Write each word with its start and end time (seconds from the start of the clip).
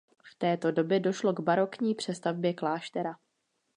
V 0.23 0.35
této 0.35 0.71
době 0.71 0.99
došlo 0.99 1.33
k 1.33 1.39
barokní 1.39 1.95
přestavbě 1.95 2.53
kláštera. 2.53 3.15